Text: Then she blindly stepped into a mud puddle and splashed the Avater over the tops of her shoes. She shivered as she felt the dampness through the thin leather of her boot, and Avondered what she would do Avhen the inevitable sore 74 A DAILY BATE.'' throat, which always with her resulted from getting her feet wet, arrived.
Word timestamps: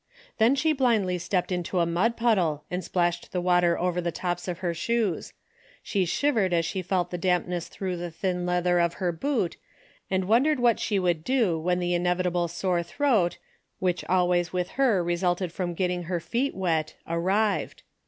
Then 0.39 0.55
she 0.55 0.73
blindly 0.73 1.19
stepped 1.19 1.51
into 1.51 1.77
a 1.79 1.85
mud 1.85 2.17
puddle 2.17 2.63
and 2.71 2.83
splashed 2.83 3.31
the 3.31 3.39
Avater 3.39 3.77
over 3.77 4.01
the 4.01 4.11
tops 4.11 4.47
of 4.47 4.57
her 4.57 4.73
shoes. 4.73 5.33
She 5.83 6.05
shivered 6.05 6.53
as 6.53 6.65
she 6.65 6.81
felt 6.81 7.11
the 7.11 7.19
dampness 7.19 7.67
through 7.67 7.97
the 7.97 8.09
thin 8.09 8.43
leather 8.43 8.79
of 8.79 8.95
her 8.95 9.11
boot, 9.11 9.57
and 10.09 10.23
Avondered 10.23 10.57
what 10.59 10.79
she 10.79 10.97
would 10.97 11.23
do 11.23 11.61
Avhen 11.63 11.77
the 11.77 11.93
inevitable 11.93 12.47
sore 12.47 12.79
74 12.79 12.79
A 12.79 12.81
DAILY 12.81 12.89
BATE.'' 13.29 13.33
throat, 13.33 13.37
which 13.77 14.05
always 14.05 14.51
with 14.51 14.69
her 14.69 15.03
resulted 15.03 15.51
from 15.53 15.75
getting 15.75 16.05
her 16.05 16.19
feet 16.19 16.55
wet, 16.55 16.95
arrived. 17.07 17.83